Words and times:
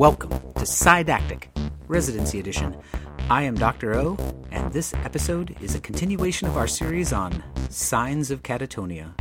Welcome 0.00 0.30
to 0.54 0.64
Psydactic, 0.64 1.50
Residency 1.86 2.40
Edition. 2.40 2.74
I 3.28 3.42
am 3.42 3.54
Dr. 3.54 3.94
O, 3.96 4.16
and 4.50 4.72
this 4.72 4.94
episode 4.94 5.54
is 5.60 5.74
a 5.74 5.78
continuation 5.78 6.48
of 6.48 6.56
our 6.56 6.66
series 6.66 7.12
on 7.12 7.44
signs 7.68 8.30
of 8.30 8.42
catatonia. 8.42 9.12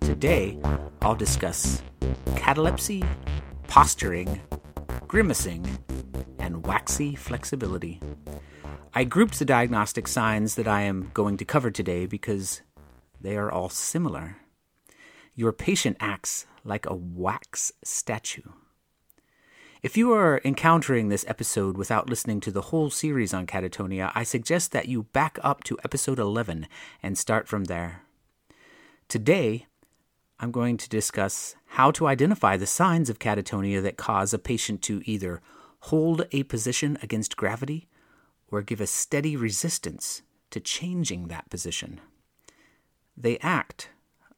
Today, 0.00 0.58
I'll 1.02 1.14
discuss 1.14 1.82
catalepsy, 2.36 3.04
posturing, 3.66 4.40
grimacing, 5.06 5.78
and 6.38 6.66
waxy 6.66 7.14
flexibility. 7.14 8.00
I 8.94 9.04
grouped 9.04 9.38
the 9.38 9.44
diagnostic 9.44 10.08
signs 10.08 10.54
that 10.54 10.66
I 10.66 10.84
am 10.84 11.10
going 11.12 11.36
to 11.36 11.44
cover 11.44 11.70
today 11.70 12.06
because 12.06 12.62
they 13.20 13.36
are 13.36 13.52
all 13.52 13.68
similar. 13.68 14.38
Your 15.34 15.52
patient 15.52 15.98
acts 16.00 16.46
like 16.64 16.86
a 16.86 16.94
wax 16.94 17.72
statue. 17.84 18.48
If 19.80 19.96
you 19.96 20.12
are 20.12 20.40
encountering 20.44 21.08
this 21.08 21.24
episode 21.28 21.76
without 21.76 22.10
listening 22.10 22.40
to 22.40 22.50
the 22.50 22.62
whole 22.62 22.90
series 22.90 23.32
on 23.32 23.46
catatonia, 23.46 24.10
I 24.12 24.24
suggest 24.24 24.72
that 24.72 24.88
you 24.88 25.04
back 25.04 25.38
up 25.42 25.62
to 25.64 25.78
episode 25.84 26.18
11 26.18 26.66
and 27.00 27.16
start 27.16 27.46
from 27.46 27.64
there. 27.64 28.02
Today, 29.06 29.66
I'm 30.40 30.50
going 30.50 30.78
to 30.78 30.88
discuss 30.88 31.54
how 31.66 31.92
to 31.92 32.08
identify 32.08 32.56
the 32.56 32.66
signs 32.66 33.08
of 33.08 33.20
catatonia 33.20 33.80
that 33.82 33.96
cause 33.96 34.34
a 34.34 34.38
patient 34.38 34.82
to 34.82 35.00
either 35.04 35.40
hold 35.82 36.26
a 36.32 36.42
position 36.42 36.98
against 37.00 37.36
gravity 37.36 37.86
or 38.50 38.62
give 38.62 38.80
a 38.80 38.86
steady 38.86 39.36
resistance 39.36 40.22
to 40.50 40.58
changing 40.58 41.28
that 41.28 41.50
position. 41.50 42.00
They 43.16 43.38
act 43.38 43.90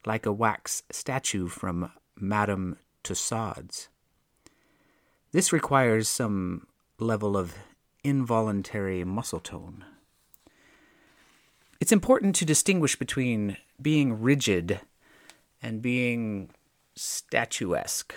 like 0.05 0.27
a 0.27 0.33
wax 0.33 0.83
statue 0.91 1.49
from 1.49 1.93
Madame 2.15 2.77
Tussauds. 3.03 3.89
This 5.33 5.53
requires 5.53 6.09
some 6.09 6.67
level 6.99 7.37
of 7.37 7.55
involuntary 8.03 9.05
muscle 9.05 9.41
tone. 9.41 9.85
It's 11.81 11.93
important 11.93 12.35
to 12.37 12.45
distinguish 12.45 12.97
between 12.97 13.57
being 13.81 14.21
rigid 14.21 14.81
and 15.63 15.81
being 15.81 16.51
statuesque. 16.97 18.15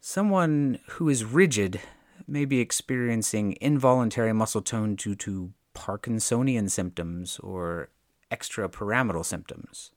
Someone 0.00 0.78
who 0.88 1.08
is 1.08 1.24
rigid 1.24 1.80
may 2.26 2.44
be 2.44 2.60
experiencing 2.60 3.56
involuntary 3.60 4.32
muscle 4.32 4.62
tone 4.62 4.94
due 4.94 5.14
to 5.16 5.52
Parkinsonian 5.74 6.70
symptoms 6.70 7.38
or 7.40 7.90
extrapyramidal 8.32 9.24
symptoms. 9.24 9.90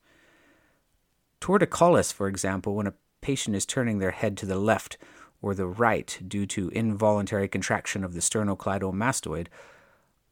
Torticollis, 1.40 2.14
for 2.14 2.28
example, 2.28 2.76
when 2.76 2.88
a 2.88 2.94
patient 3.22 3.56
is 3.56 3.66
turning 3.66 4.00
their 4.00 4.12
head 4.12 4.38
to 4.38 4.46
the 4.46 4.60
left 4.60 4.98
or 5.42 5.56
the 5.56 5.68
right 5.68 6.20
due 6.28 6.46
to 6.46 6.70
involuntary 6.70 7.48
contraction 7.48 8.04
of 8.04 8.14
the 8.14 8.20
sternocleidomastoid, 8.20 9.48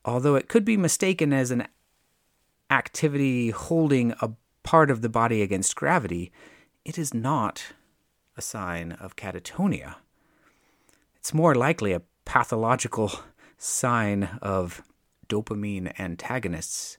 although 0.06 0.36
it 0.36 0.48
could 0.48 0.64
be 0.64 0.78
mistaken 0.78 1.34
as 1.34 1.52
an 1.52 1.68
activity 2.70 3.50
holding 3.50 4.14
a 4.22 4.32
part 4.64 4.92
of 4.92 5.02
the 5.02 5.10
body 5.10 5.42
against 5.42 5.76
gravity, 5.76 6.32
it 6.86 6.98
is 6.98 7.14
not 7.14 7.74
a 8.38 8.42
sign 8.42 8.92
of 8.94 9.16
catatonia. 9.16 9.96
It's 11.18 11.34
more 11.34 11.56
likely 11.56 11.92
a 11.92 12.04
pathological 12.26 13.12
sign 13.58 14.40
of 14.42 14.82
dopamine 15.28 16.00
antagonists. 16.00 16.98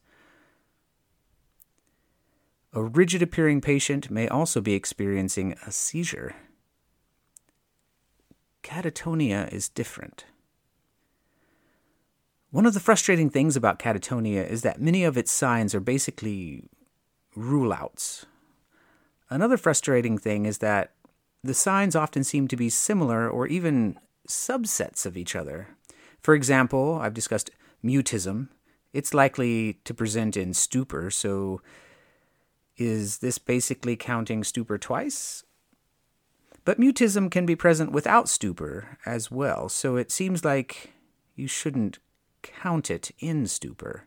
A 2.73 2.83
rigid 2.83 3.23
appearing 3.23 3.61
patient 3.61 4.11
may 4.11 4.29
also 4.29 4.61
be 4.61 4.75
experiencing 4.75 5.55
a 5.67 5.73
seizure 5.73 6.35
catatonia 8.63 9.53
is 9.53 9.69
different. 9.69 10.25
One 12.51 12.67
of 12.67 12.75
the 12.75 12.81
frustrating 12.81 13.31
things 13.31 13.57
about 13.57 13.79
catatonia 13.79 14.49
is 14.49 14.63
that 14.63 14.81
many 14.81 15.05
of 15.05 15.17
its 15.17 15.31
signs 15.31 15.75
are 15.75 15.81
basically 15.81 16.69
rule 17.37 17.73
outs. 17.73 18.27
Another 19.29 19.57
frustrating 19.57 20.19
thing 20.19 20.47
is 20.47 20.59
that 20.59 20.93
the 21.45 21.55
signs 21.55 21.95
often 21.95 22.25
seem 22.25 22.49
to 22.49 22.57
be 22.57 22.69
similar 22.69 23.29
or 23.29 23.47
even 23.47 23.97
subsets 24.29 25.07
of 25.07 25.17
each 25.17 25.37
other. 25.37 25.69
For 26.21 26.35
example, 26.35 26.99
I've 27.01 27.15
discussed 27.15 27.51
mutism. 27.85 28.49
It's 28.93 29.15
likely 29.15 29.75
to 29.85 29.95
present 29.95 30.37
in 30.37 30.53
stupor, 30.53 31.11
so 31.11 31.63
is 32.77 33.19
this 33.19 33.39
basically 33.39 33.97
counting 33.97 34.43
stupor 34.43 34.77
twice? 34.77 35.45
But 36.65 36.79
mutism 36.79 37.31
can 37.31 37.47
be 37.47 37.57
present 37.57 37.93
without 37.93 38.29
stupor 38.29 38.99
as 39.07 39.31
well, 39.31 39.69
so 39.69 39.97
it 39.97 40.11
seems 40.11 40.45
like 40.45 40.93
you 41.35 41.47
shouldn't 41.47 41.99
count 42.43 42.91
it 42.91 43.11
in 43.19 43.47
stupor. 43.47 44.05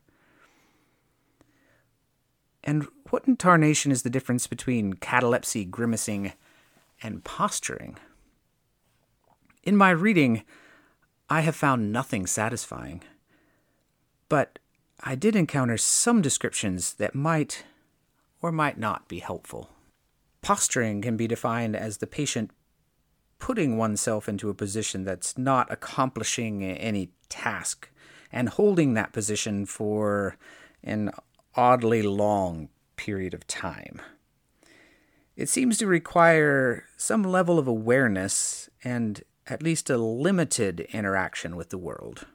And 2.62 2.86
what 3.10 3.26
in 3.26 3.36
tarnation 3.36 3.92
is 3.92 4.02
the 4.02 4.10
difference 4.10 4.46
between 4.46 4.94
catalepsy, 4.94 5.64
grimacing, 5.64 6.32
and 7.02 7.22
posturing? 7.24 7.98
In 9.62 9.76
my 9.76 9.90
reading, 9.90 10.44
I 11.28 11.40
have 11.40 11.56
found 11.56 11.92
nothing 11.92 12.26
satisfying. 12.26 13.02
But 14.28 14.58
I 15.00 15.14
did 15.14 15.36
encounter 15.36 15.76
some 15.76 16.22
descriptions 16.22 16.94
that 16.94 17.14
might 17.14 17.64
or 18.40 18.52
might 18.52 18.78
not 18.78 19.08
be 19.08 19.18
helpful. 19.18 19.73
Posturing 20.44 21.00
can 21.00 21.16
be 21.16 21.26
defined 21.26 21.74
as 21.74 21.96
the 21.96 22.06
patient 22.06 22.50
putting 23.38 23.78
oneself 23.78 24.28
into 24.28 24.50
a 24.50 24.54
position 24.54 25.04
that's 25.04 25.38
not 25.38 25.72
accomplishing 25.72 26.62
any 26.62 27.10
task 27.30 27.88
and 28.30 28.50
holding 28.50 28.92
that 28.92 29.12
position 29.12 29.64
for 29.64 30.36
an 30.82 31.10
oddly 31.54 32.02
long 32.02 32.68
period 32.96 33.32
of 33.32 33.46
time. 33.46 34.02
It 35.34 35.48
seems 35.48 35.78
to 35.78 35.86
require 35.86 36.84
some 36.98 37.22
level 37.22 37.58
of 37.58 37.66
awareness 37.66 38.68
and 38.84 39.22
at 39.46 39.62
least 39.62 39.88
a 39.88 39.96
limited 39.96 40.80
interaction 40.92 41.56
with 41.56 41.70
the 41.70 41.78
world. 41.78 42.26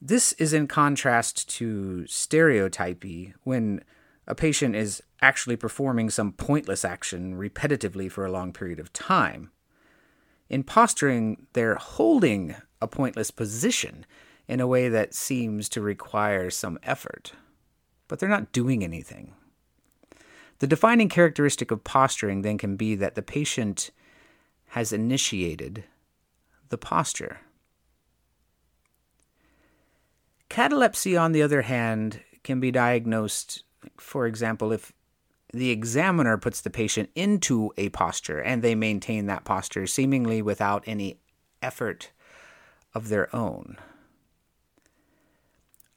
This 0.00 0.32
is 0.32 0.54
in 0.54 0.66
contrast 0.66 1.46
to 1.56 2.06
stereotypy 2.06 3.34
when 3.44 3.84
a 4.26 4.34
patient 4.34 4.76
is 4.76 5.02
actually 5.20 5.56
performing 5.56 6.10
some 6.10 6.32
pointless 6.32 6.84
action 6.84 7.38
repetitively 7.38 8.10
for 8.10 8.24
a 8.24 8.30
long 8.30 8.52
period 8.52 8.78
of 8.78 8.92
time. 8.92 9.50
In 10.48 10.62
posturing, 10.62 11.46
they're 11.52 11.76
holding 11.76 12.54
a 12.80 12.88
pointless 12.88 13.30
position 13.30 14.04
in 14.48 14.60
a 14.60 14.66
way 14.66 14.88
that 14.88 15.14
seems 15.14 15.68
to 15.68 15.80
require 15.80 16.50
some 16.50 16.78
effort, 16.82 17.32
but 18.08 18.18
they're 18.18 18.28
not 18.28 18.52
doing 18.52 18.82
anything. 18.82 19.34
The 20.58 20.66
defining 20.66 21.08
characteristic 21.08 21.70
of 21.70 21.84
posturing 21.84 22.42
then 22.42 22.58
can 22.58 22.76
be 22.76 22.94
that 22.96 23.14
the 23.14 23.22
patient 23.22 23.90
has 24.68 24.92
initiated 24.92 25.84
the 26.68 26.78
posture. 26.78 27.40
Catalepsy, 30.48 31.16
on 31.16 31.32
the 31.32 31.42
other 31.42 31.62
hand, 31.62 32.20
can 32.42 32.60
be 32.60 32.70
diagnosed 32.70 33.62
for 33.98 34.26
example, 34.26 34.72
if 34.72 34.92
the 35.52 35.70
examiner 35.70 36.38
puts 36.38 36.60
the 36.60 36.70
patient 36.70 37.10
into 37.14 37.72
a 37.76 37.88
posture 37.90 38.38
and 38.38 38.62
they 38.62 38.74
maintain 38.74 39.26
that 39.26 39.44
posture 39.44 39.86
seemingly 39.86 40.40
without 40.42 40.84
any 40.86 41.18
effort 41.60 42.10
of 42.94 43.08
their 43.08 43.34
own. 43.34 43.76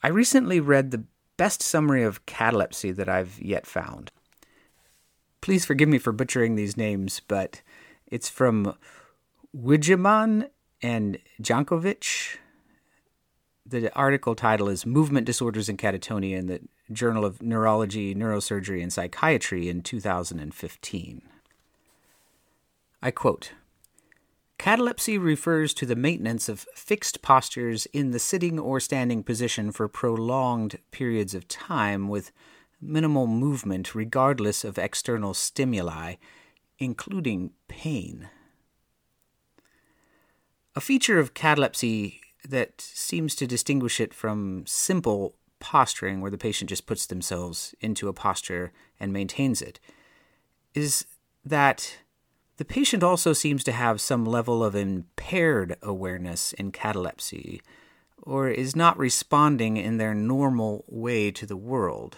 I 0.02 0.10
recently 0.10 0.60
read 0.60 0.92
the 0.92 1.06
best 1.38 1.62
summary 1.62 2.04
of 2.04 2.26
catalepsy 2.26 2.92
that 2.92 3.10
I've 3.10 3.40
yet 3.42 3.66
found. 3.66 4.12
Please 5.42 5.66
forgive 5.66 5.90
me 5.90 5.98
for 5.98 6.12
butchering 6.12 6.56
these 6.56 6.78
names, 6.78 7.22
but 7.28 7.62
it's 8.08 8.30
from 8.30 8.76
Wijemanne 9.56 10.50
and 10.82 11.20
Jankovic. 11.42 12.38
The 13.66 13.96
article 13.96 14.36
title 14.36 14.68
is 14.68 14.86
Movement 14.86 15.26
Disorders 15.26 15.70
and 15.70 15.80
Catatonia, 15.80 16.38
in 16.38 16.48
the 16.48 16.60
Journal 16.92 17.24
of 17.24 17.42
Neurology, 17.42 18.14
Neurosurgery, 18.14 18.84
and 18.84 18.92
Psychiatry 18.92 19.70
in 19.70 19.82
2015. 19.82 21.22
I 23.02 23.12
quote 23.12 23.54
Catalepsy 24.58 25.18
refers 25.18 25.74
to 25.76 25.86
the 25.86 25.96
maintenance 25.96 26.50
of 26.50 26.68
fixed 26.76 27.22
postures 27.22 27.86
in 27.88 28.12
the 28.12 28.20
sitting 28.20 28.60
or 28.60 28.82
standing 28.82 29.24
position 29.24 29.72
for 29.72 29.88
prolonged 29.88 30.80
periods 30.92 31.34
of 31.34 31.48
time 31.48 32.10
with 32.10 32.34
minimal 32.82 33.28
movement 33.28 33.96
regardless 33.96 34.66
of 34.66 34.78
external 34.78 35.34
stimuli, 35.34 36.16
including 36.80 37.52
pain. 37.70 38.30
A 40.76 40.82
feature 40.82 41.18
of 41.18 41.34
catalepsy 41.34 42.23
that 42.48 42.82
seems 42.82 43.36
to 43.36 43.48
distinguish 43.48 44.00
it 44.00 44.14
from 44.14 44.66
simple 44.66 45.36
posturing, 45.60 46.22
where 46.22 46.32
the 46.32 46.38
patient 46.38 46.70
just 46.70 46.86
puts 46.86 47.06
themselves 47.06 47.74
into 47.80 48.10
a 48.10 48.14
posture 48.14 48.72
and 49.00 49.14
maintains 49.14 49.62
it, 49.62 49.80
is 50.74 51.06
that 51.46 51.98
The 52.58 52.66
patient 52.66 53.04
also 53.04 53.34
seems 53.34 53.64
to 53.64 53.72
have 53.72 54.00
some 54.00 54.26
level 54.26 54.64
of 54.64 54.76
impaired 54.76 55.76
awareness 55.82 56.54
in 56.54 56.72
catalepsy, 56.72 57.62
or 58.22 58.48
is 58.50 58.76
not 58.76 58.98
responding 58.98 59.78
in 59.78 59.98
their 59.98 60.14
normal 60.14 60.86
way 60.88 61.32
to 61.32 61.46
the 61.46 61.58
world. 61.58 62.18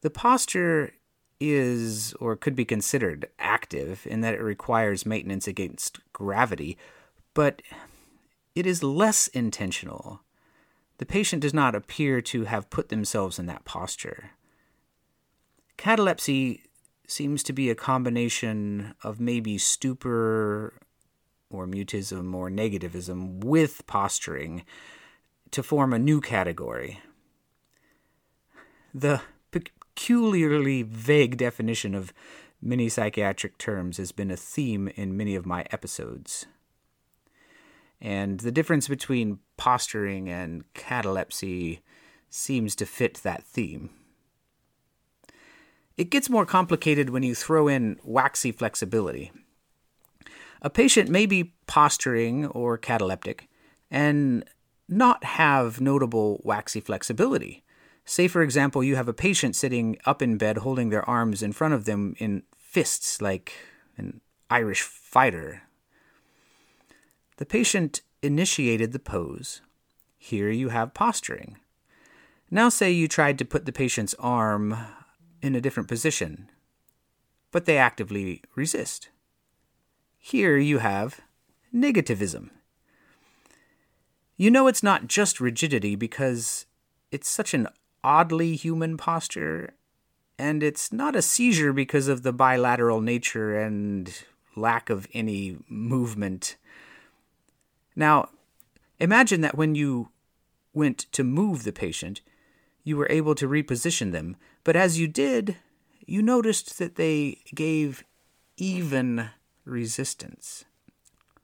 The 0.00 0.10
posture 0.10 0.94
is, 1.40 2.14
or 2.14 2.36
could 2.36 2.56
be 2.56 2.64
considered, 2.64 3.28
active 3.38 4.06
in 4.06 4.22
that 4.22 4.34
it 4.34 4.42
requires 4.42 5.04
maintenance 5.04 5.46
against 5.46 6.00
gravity, 6.12 6.78
but 7.34 7.60
it 8.54 8.66
is 8.66 8.82
less 8.82 9.28
intentional. 9.28 10.20
The 10.98 11.06
patient 11.06 11.42
does 11.42 11.54
not 11.54 11.74
appear 11.74 12.20
to 12.22 12.44
have 12.44 12.70
put 12.70 12.88
themselves 12.88 13.38
in 13.38 13.46
that 13.46 13.64
posture. 13.64 14.30
Catalepsy 15.76 16.62
seems 17.06 17.42
to 17.42 17.52
be 17.52 17.68
a 17.68 17.74
combination 17.74 18.94
of 19.02 19.20
maybe 19.20 19.58
stupor 19.58 20.74
or 21.50 21.66
mutism 21.66 22.34
or 22.34 22.48
negativism 22.48 23.44
with 23.44 23.86
posturing 23.86 24.64
to 25.50 25.62
form 25.62 25.92
a 25.92 25.98
new 25.98 26.20
category. 26.20 27.00
The 28.94 29.20
peculiarly 29.50 30.82
vague 30.82 31.36
definition 31.36 31.94
of 31.94 32.12
many 32.62 32.88
psychiatric 32.88 33.58
terms 33.58 33.98
has 33.98 34.12
been 34.12 34.30
a 34.30 34.36
theme 34.36 34.88
in 34.94 35.16
many 35.16 35.34
of 35.34 35.44
my 35.44 35.66
episodes. 35.70 36.46
And 38.04 38.40
the 38.40 38.52
difference 38.52 38.86
between 38.86 39.38
posturing 39.56 40.28
and 40.28 40.70
catalepsy 40.74 41.80
seems 42.28 42.76
to 42.76 42.84
fit 42.84 43.14
that 43.22 43.42
theme. 43.42 43.88
It 45.96 46.10
gets 46.10 46.28
more 46.28 46.44
complicated 46.44 47.08
when 47.08 47.22
you 47.22 47.34
throw 47.34 47.66
in 47.66 47.98
waxy 48.04 48.52
flexibility. 48.52 49.32
A 50.60 50.68
patient 50.68 51.08
may 51.08 51.24
be 51.24 51.54
posturing 51.66 52.46
or 52.48 52.76
cataleptic 52.76 53.48
and 53.90 54.44
not 54.86 55.24
have 55.24 55.80
notable 55.80 56.42
waxy 56.44 56.80
flexibility. 56.80 57.64
Say, 58.04 58.28
for 58.28 58.42
example, 58.42 58.84
you 58.84 58.96
have 58.96 59.08
a 59.08 59.14
patient 59.14 59.56
sitting 59.56 59.96
up 60.04 60.20
in 60.20 60.36
bed 60.36 60.58
holding 60.58 60.90
their 60.90 61.08
arms 61.08 61.42
in 61.42 61.52
front 61.52 61.72
of 61.72 61.86
them 61.86 62.14
in 62.18 62.42
fists 62.58 63.22
like 63.22 63.54
an 63.96 64.20
Irish 64.50 64.82
fighter. 64.82 65.62
The 67.36 67.46
patient 67.46 68.02
initiated 68.22 68.92
the 68.92 68.98
pose. 68.98 69.60
Here 70.18 70.50
you 70.50 70.68
have 70.68 70.94
posturing. 70.94 71.58
Now, 72.50 72.68
say 72.68 72.92
you 72.92 73.08
tried 73.08 73.38
to 73.38 73.44
put 73.44 73.66
the 73.66 73.72
patient's 73.72 74.14
arm 74.18 74.76
in 75.42 75.54
a 75.54 75.60
different 75.60 75.88
position, 75.88 76.48
but 77.50 77.64
they 77.64 77.76
actively 77.76 78.42
resist. 78.54 79.08
Here 80.18 80.56
you 80.56 80.78
have 80.78 81.20
negativism. 81.74 82.50
You 84.36 84.50
know 84.50 84.66
it's 84.66 84.82
not 84.82 85.08
just 85.08 85.40
rigidity 85.40 85.96
because 85.96 86.66
it's 87.10 87.28
such 87.28 87.52
an 87.52 87.68
oddly 88.02 88.56
human 88.56 88.96
posture, 88.96 89.74
and 90.38 90.62
it's 90.62 90.92
not 90.92 91.16
a 91.16 91.22
seizure 91.22 91.72
because 91.72 92.08
of 92.08 92.22
the 92.22 92.32
bilateral 92.32 93.00
nature 93.00 93.60
and 93.60 94.24
lack 94.56 94.88
of 94.88 95.06
any 95.12 95.58
movement. 95.68 96.56
Now, 97.96 98.30
imagine 98.98 99.40
that 99.42 99.56
when 99.56 99.74
you 99.74 100.10
went 100.72 101.06
to 101.12 101.24
move 101.24 101.64
the 101.64 101.72
patient, 101.72 102.20
you 102.82 102.96
were 102.96 103.06
able 103.10 103.34
to 103.36 103.48
reposition 103.48 104.12
them. 104.12 104.36
But 104.64 104.76
as 104.76 104.98
you 104.98 105.08
did, 105.08 105.56
you 106.06 106.22
noticed 106.22 106.78
that 106.78 106.96
they 106.96 107.38
gave 107.54 108.04
even 108.56 109.30
resistance. 109.64 110.64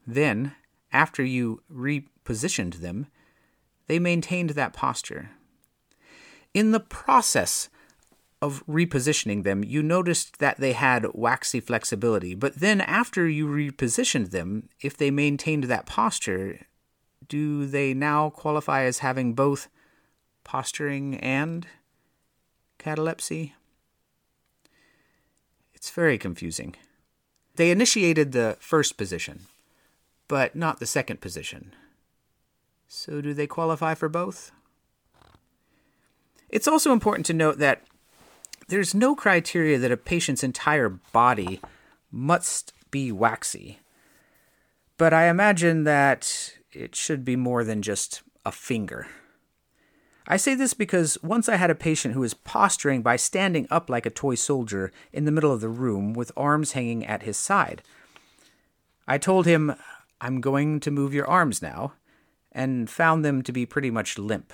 Then, 0.06 0.54
after 0.92 1.24
you 1.24 1.62
repositioned 1.72 2.80
them, 2.80 3.06
they 3.86 3.98
maintained 3.98 4.50
that 4.50 4.72
posture. 4.72 5.30
In 6.52 6.72
the 6.72 6.80
process 6.80 7.68
of 8.42 8.64
repositioning 8.66 9.44
them, 9.44 9.62
you 9.62 9.82
noticed 9.82 10.38
that 10.38 10.58
they 10.58 10.72
had 10.72 11.06
waxy 11.12 11.60
flexibility. 11.60 12.34
But 12.34 12.56
then, 12.56 12.80
after 12.80 13.28
you 13.28 13.46
repositioned 13.46 14.30
them, 14.30 14.68
if 14.80 14.96
they 14.96 15.10
maintained 15.10 15.64
that 15.64 15.86
posture, 15.86 16.66
do 17.28 17.66
they 17.66 17.92
now 17.92 18.30
qualify 18.30 18.84
as 18.84 18.98
having 19.00 19.34
both 19.34 19.68
posturing 20.42 21.16
and 21.16 21.66
catalepsy? 22.78 23.54
It's 25.74 25.90
very 25.90 26.18
confusing. 26.18 26.76
They 27.56 27.70
initiated 27.70 28.32
the 28.32 28.56
first 28.58 28.96
position, 28.96 29.42
but 30.28 30.56
not 30.56 30.80
the 30.80 30.86
second 30.86 31.20
position. 31.20 31.74
So, 32.88 33.20
do 33.20 33.34
they 33.34 33.46
qualify 33.46 33.94
for 33.94 34.08
both? 34.08 34.50
It's 36.48 36.66
also 36.66 36.92
important 36.92 37.26
to 37.26 37.32
note 37.32 37.58
that 37.58 37.82
there's 38.70 38.94
no 38.94 39.14
criteria 39.14 39.78
that 39.78 39.92
a 39.92 39.96
patient's 39.96 40.42
entire 40.42 40.88
body 40.88 41.60
must 42.10 42.72
be 42.90 43.12
waxy. 43.12 43.80
But 44.96 45.12
I 45.12 45.28
imagine 45.28 45.84
that 45.84 46.54
it 46.72 46.94
should 46.94 47.24
be 47.24 47.36
more 47.36 47.64
than 47.64 47.82
just 47.82 48.22
a 48.44 48.52
finger. 48.52 49.06
I 50.26 50.36
say 50.36 50.54
this 50.54 50.74
because 50.74 51.18
once 51.22 51.48
I 51.48 51.56
had 51.56 51.70
a 51.70 51.74
patient 51.74 52.14
who 52.14 52.20
was 52.20 52.34
posturing 52.34 53.02
by 53.02 53.16
standing 53.16 53.66
up 53.70 53.90
like 53.90 54.06
a 54.06 54.10
toy 54.10 54.36
soldier 54.36 54.92
in 55.12 55.24
the 55.24 55.32
middle 55.32 55.52
of 55.52 55.60
the 55.60 55.68
room 55.68 56.12
with 56.12 56.30
arms 56.36 56.72
hanging 56.72 57.04
at 57.04 57.24
his 57.24 57.36
side. 57.36 57.82
I 59.08 59.18
told 59.18 59.46
him, 59.46 59.74
I'm 60.20 60.40
going 60.40 60.78
to 60.80 60.90
move 60.90 61.12
your 61.12 61.28
arms 61.28 61.60
now, 61.60 61.94
and 62.52 62.88
found 62.88 63.24
them 63.24 63.42
to 63.42 63.52
be 63.52 63.66
pretty 63.66 63.90
much 63.90 64.18
limp. 64.18 64.52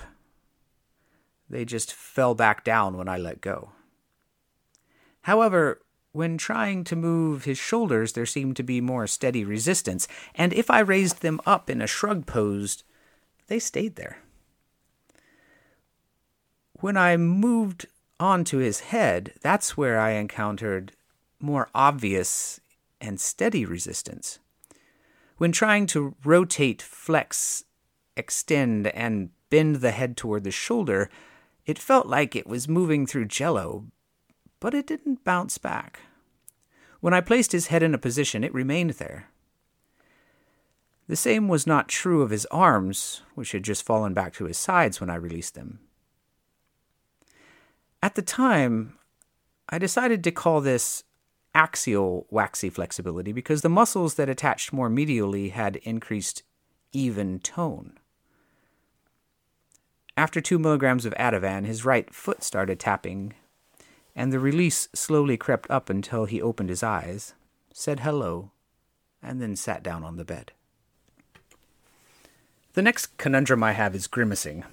They 1.49 1.65
just 1.65 1.93
fell 1.93 2.33
back 2.33 2.63
down 2.63 2.97
when 2.97 3.07
I 3.07 3.17
let 3.17 3.41
go. 3.41 3.73
However, 5.27 5.81
when 6.13 6.37
trying 6.37 6.85
to 6.85 6.95
move 6.95 7.43
his 7.43 7.57
shoulders, 7.57 8.13
there 8.13 8.25
seemed 8.25 8.55
to 8.55 8.63
be 8.63 8.79
more 8.79 9.07
steady 9.07 9.43
resistance, 9.43 10.07
and 10.35 10.53
if 10.53 10.71
I 10.71 10.79
raised 10.79 11.21
them 11.21 11.41
up 11.45 11.69
in 11.69 11.81
a 11.81 11.85
shrug 11.85 12.25
pose, 12.25 12.85
they 13.47 13.59
stayed 13.59 13.97
there. 13.97 14.19
When 16.79 16.95
I 16.95 17.17
moved 17.17 17.87
onto 18.21 18.59
his 18.59 18.79
head, 18.79 19.33
that's 19.41 19.75
where 19.75 19.99
I 19.99 20.11
encountered 20.11 20.93
more 21.41 21.67
obvious 21.75 22.61
and 23.01 23.19
steady 23.19 23.65
resistance. 23.65 24.39
When 25.35 25.51
trying 25.51 25.87
to 25.87 26.15
rotate, 26.23 26.81
flex, 26.81 27.65
extend, 28.15 28.87
and 28.87 29.31
bend 29.49 29.77
the 29.77 29.91
head 29.91 30.15
toward 30.15 30.45
the 30.45 30.51
shoulder, 30.51 31.09
it 31.65 31.77
felt 31.77 32.07
like 32.07 32.33
it 32.33 32.47
was 32.47 32.69
moving 32.69 33.05
through 33.05 33.25
jello, 33.25 33.87
but 34.59 34.73
it 34.73 34.87
didn't 34.87 35.23
bounce 35.23 35.57
back. 35.57 36.01
When 36.99 37.13
I 37.13 37.21
placed 37.21 37.51
his 37.51 37.67
head 37.67 37.83
in 37.83 37.93
a 37.93 37.99
position, 37.99 38.43
it 38.43 38.53
remained 38.53 38.91
there. 38.91 39.29
The 41.07 41.15
same 41.15 41.47
was 41.47 41.65
not 41.65 41.87
true 41.87 42.21
of 42.21 42.31
his 42.31 42.45
arms, 42.47 43.21
which 43.35 43.53
had 43.53 43.63
just 43.63 43.83
fallen 43.83 44.13
back 44.13 44.33
to 44.33 44.45
his 44.45 44.57
sides 44.57 44.99
when 44.99 45.09
I 45.09 45.15
released 45.15 45.55
them. 45.55 45.79
At 48.03 48.15
the 48.15 48.21
time, 48.21 48.97
I 49.69 49.77
decided 49.77 50.23
to 50.23 50.31
call 50.31 50.61
this 50.61 51.03
axial 51.55 52.27
waxy 52.29 52.69
flexibility 52.69 53.31
because 53.31 53.61
the 53.61 53.69
muscles 53.69 54.15
that 54.15 54.29
attached 54.29 54.73
more 54.73 54.89
medially 54.89 55.51
had 55.51 55.77
increased 55.77 56.43
even 56.91 57.39
tone. 57.39 57.97
After 60.15 60.41
two 60.41 60.59
milligrams 60.59 61.05
of 61.05 61.13
Ativan, 61.13 61.65
his 61.65 61.85
right 61.85 62.13
foot 62.13 62.43
started 62.43 62.79
tapping, 62.79 63.33
and 64.17 64.33
the 64.33 64.39
release 64.39 64.89
slowly 64.95 65.37
crept 65.37 65.69
up 65.69 65.91
until 65.91 66.25
he 66.25 66.41
opened 66.41 66.69
his 66.69 66.81
eyes, 66.81 67.35
said 67.71 67.99
hello, 67.99 68.51
and 69.21 69.39
then 69.39 69.55
sat 69.55 69.83
down 69.83 70.03
on 70.03 70.17
the 70.17 70.25
bed. 70.25 70.51
The 72.73 72.81
next 72.81 73.15
conundrum 73.17 73.63
I 73.63 73.73
have 73.73 73.93
is 73.93 74.07
grimacing, 74.07 74.63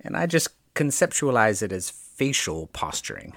and 0.00 0.16
I 0.16 0.24
just 0.24 0.48
conceptualize 0.74 1.62
it 1.62 1.70
as 1.70 1.90
facial 1.90 2.68
posturing. 2.68 3.34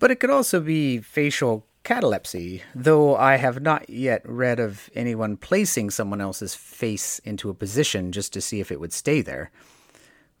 But 0.00 0.10
it 0.10 0.16
could 0.16 0.30
also 0.30 0.60
be 0.60 0.98
facial 0.98 1.64
catalepsy, 1.84 2.64
though 2.74 3.14
I 3.16 3.36
have 3.36 3.62
not 3.62 3.88
yet 3.88 4.22
read 4.24 4.58
of 4.58 4.90
anyone 4.92 5.36
placing 5.36 5.90
someone 5.90 6.20
else's 6.20 6.56
face 6.56 7.20
into 7.20 7.48
a 7.48 7.54
position 7.54 8.10
just 8.10 8.32
to 8.32 8.40
see 8.40 8.58
if 8.58 8.72
it 8.72 8.80
would 8.80 8.92
stay 8.92 9.20
there. 9.20 9.52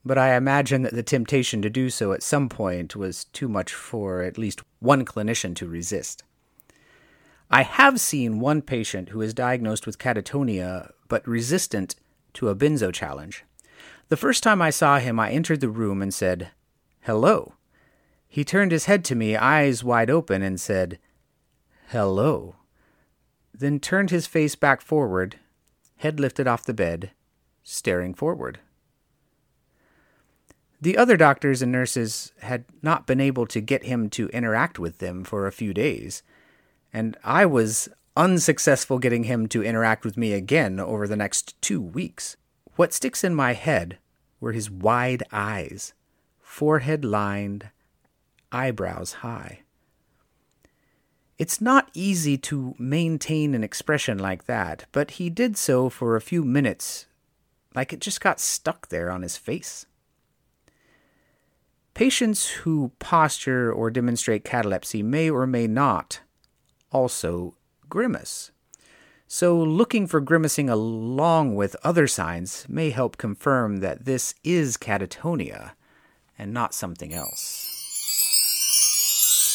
But 0.06 0.16
I 0.16 0.36
imagine 0.36 0.82
that 0.82 0.94
the 0.94 1.02
temptation 1.02 1.60
to 1.62 1.68
do 1.68 1.90
so 1.90 2.12
at 2.12 2.22
some 2.22 2.48
point 2.48 2.94
was 2.94 3.24
too 3.24 3.48
much 3.48 3.74
for 3.74 4.22
at 4.22 4.38
least 4.38 4.62
one 4.78 5.04
clinician 5.04 5.54
to 5.56 5.68
resist. 5.68 6.22
I 7.50 7.62
have 7.62 8.00
seen 8.00 8.40
one 8.40 8.62
patient 8.62 9.10
who 9.10 9.20
is 9.20 9.34
diagnosed 9.34 9.84
with 9.84 9.98
catatonia 9.98 10.92
but 11.08 11.26
resistant 11.26 11.96
to 12.34 12.48
a 12.48 12.56
benzo 12.56 12.92
challenge. 12.92 13.44
The 14.08 14.16
first 14.16 14.42
time 14.42 14.62
I 14.62 14.70
saw 14.70 14.98
him, 14.98 15.20
I 15.20 15.32
entered 15.32 15.60
the 15.60 15.68
room 15.68 16.00
and 16.00 16.14
said, 16.14 16.52
Hello. 17.02 17.54
He 18.28 18.44
turned 18.44 18.70
his 18.70 18.84
head 18.84 19.04
to 19.06 19.14
me, 19.14 19.36
eyes 19.36 19.82
wide 19.82 20.10
open, 20.10 20.42
and 20.42 20.60
said, 20.60 20.98
hello, 21.88 22.56
then 23.54 23.78
turned 23.78 24.10
his 24.10 24.26
face 24.26 24.54
back 24.54 24.80
forward, 24.80 25.36
head 25.96 26.18
lifted 26.18 26.46
off 26.46 26.64
the 26.64 26.74
bed, 26.74 27.12
staring 27.62 28.12
forward. 28.12 28.58
The 30.80 30.98
other 30.98 31.16
doctors 31.16 31.62
and 31.62 31.72
nurses 31.72 32.32
had 32.40 32.64
not 32.82 33.06
been 33.06 33.20
able 33.20 33.46
to 33.46 33.60
get 33.60 33.84
him 33.84 34.10
to 34.10 34.28
interact 34.28 34.78
with 34.78 34.98
them 34.98 35.24
for 35.24 35.46
a 35.46 35.52
few 35.52 35.72
days, 35.72 36.22
and 36.92 37.16
I 37.24 37.46
was 37.46 37.88
unsuccessful 38.16 38.98
getting 38.98 39.24
him 39.24 39.46
to 39.48 39.62
interact 39.62 40.04
with 40.04 40.16
me 40.16 40.32
again 40.32 40.78
over 40.78 41.06
the 41.06 41.16
next 41.16 41.60
two 41.62 41.80
weeks. 41.80 42.36
What 42.76 42.92
sticks 42.92 43.24
in 43.24 43.34
my 43.34 43.54
head 43.54 43.98
were 44.40 44.52
his 44.52 44.70
wide 44.70 45.22
eyes, 45.32 45.94
forehead 46.40 47.04
lined, 47.04 47.70
eyebrows 48.52 49.14
high. 49.14 49.60
It's 51.38 51.60
not 51.60 51.90
easy 51.92 52.38
to 52.38 52.74
maintain 52.78 53.54
an 53.54 53.64
expression 53.64 54.18
like 54.18 54.44
that, 54.44 54.86
but 54.92 55.12
he 55.12 55.28
did 55.28 55.56
so 55.58 55.90
for 55.90 56.16
a 56.16 56.20
few 56.20 56.42
minutes, 56.44 57.06
like 57.74 57.92
it 57.92 58.00
just 58.00 58.20
got 58.20 58.40
stuck 58.40 58.88
there 58.88 59.10
on 59.10 59.22
his 59.22 59.36
face. 59.36 59.86
Patients 61.96 62.48
who 62.48 62.92
posture 62.98 63.72
or 63.72 63.90
demonstrate 63.90 64.44
catalepsy 64.44 65.02
may 65.02 65.30
or 65.30 65.46
may 65.46 65.66
not 65.66 66.20
also 66.92 67.54
grimace. 67.88 68.50
So, 69.26 69.56
looking 69.56 70.06
for 70.06 70.20
grimacing 70.20 70.68
along 70.68 71.54
with 71.54 71.74
other 71.82 72.06
signs 72.06 72.66
may 72.68 72.90
help 72.90 73.16
confirm 73.16 73.78
that 73.78 74.04
this 74.04 74.34
is 74.44 74.76
catatonia 74.76 75.70
and 76.38 76.52
not 76.52 76.74
something 76.74 77.14
else. 77.14 77.72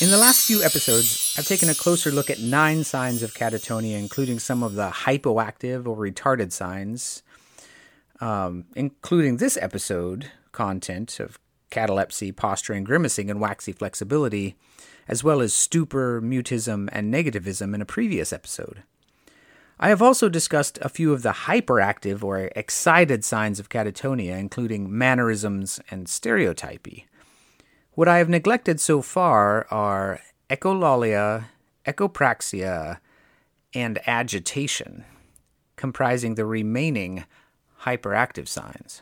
In 0.01 0.09
the 0.09 0.17
last 0.17 0.43
few 0.43 0.63
episodes, 0.63 1.35
I've 1.37 1.45
taken 1.45 1.69
a 1.69 1.75
closer 1.75 2.09
look 2.09 2.31
at 2.31 2.39
nine 2.39 2.83
signs 2.83 3.21
of 3.21 3.35
catatonia, 3.35 3.99
including 3.99 4.39
some 4.39 4.63
of 4.63 4.73
the 4.73 4.89
hypoactive 4.89 5.85
or 5.85 5.95
retarded 5.95 6.51
signs, 6.51 7.21
um, 8.19 8.65
including 8.75 9.37
this 9.37 9.57
episode 9.57 10.31
content 10.51 11.19
of 11.19 11.37
catalepsy, 11.71 12.31
posturing, 12.31 12.83
grimacing, 12.83 13.31
and 13.31 13.39
waxy 13.39 13.71
flexibility, 13.71 14.55
as 15.07 15.23
well 15.23 15.41
as 15.41 15.53
stupor, 15.53 16.21
mutism, 16.21 16.87
and 16.91 17.11
negativism 17.11 17.73
in 17.73 17.81
a 17.81 17.85
previous 17.85 18.31
episode. 18.31 18.83
I 19.79 19.89
have 19.89 20.01
also 20.01 20.29
discussed 20.29 20.77
a 20.83 20.89
few 20.89 21.11
of 21.11 21.23
the 21.23 21.31
hyperactive 21.31 22.23
or 22.23 22.51
excited 22.55 23.25
signs 23.25 23.59
of 23.59 23.69
catatonia, 23.69 24.37
including 24.37 24.95
mannerisms 24.95 25.79
and 25.89 26.07
stereotypy. 26.07 27.07
What 27.93 28.07
I 28.07 28.19
have 28.19 28.29
neglected 28.29 28.79
so 28.79 29.01
far 29.01 29.65
are 29.71 30.21
echolalia, 30.51 31.45
echopraxia, 31.85 32.99
and 33.73 33.99
agitation, 34.05 35.03
comprising 35.77 36.35
the 36.35 36.45
remaining 36.45 37.25
hyperactive 37.81 38.47
signs. 38.47 39.01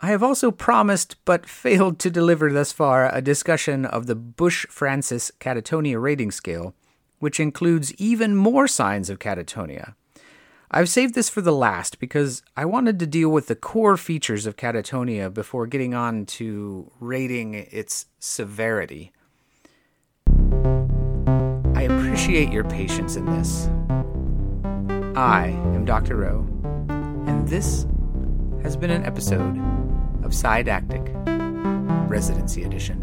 I 0.00 0.08
have 0.08 0.22
also 0.22 0.52
promised 0.52 1.16
but 1.24 1.44
failed 1.44 1.98
to 2.00 2.10
deliver 2.10 2.52
thus 2.52 2.70
far 2.70 3.12
a 3.12 3.20
discussion 3.20 3.84
of 3.84 4.06
the 4.06 4.14
Bush 4.14 4.64
Francis 4.70 5.32
Catatonia 5.40 6.00
Rating 6.00 6.30
Scale, 6.30 6.72
which 7.18 7.40
includes 7.40 7.92
even 7.94 8.36
more 8.36 8.68
signs 8.68 9.10
of 9.10 9.18
catatonia. 9.18 9.94
I've 10.70 10.88
saved 10.88 11.14
this 11.14 11.28
for 11.28 11.40
the 11.40 11.52
last 11.52 11.98
because 11.98 12.42
I 12.56 12.64
wanted 12.64 13.00
to 13.00 13.06
deal 13.08 13.30
with 13.30 13.48
the 13.48 13.56
core 13.56 13.96
features 13.96 14.46
of 14.46 14.54
catatonia 14.54 15.34
before 15.34 15.66
getting 15.66 15.94
on 15.94 16.26
to 16.26 16.92
rating 17.00 17.54
its 17.54 18.06
severity. 18.20 19.10
I 21.74 21.82
appreciate 21.82 22.52
your 22.52 22.64
patience 22.64 23.16
in 23.16 23.24
this. 23.24 23.66
I 25.16 25.48
am 25.74 25.84
Dr. 25.84 26.24
O, 26.26 26.46
and 27.26 27.48
this 27.48 27.84
has 28.62 28.76
been 28.76 28.90
an 28.90 29.04
episode 29.04 29.56
of 30.22 30.34
Psydactic, 30.34 31.02
Residency 32.08 32.64
Edition. 32.64 32.98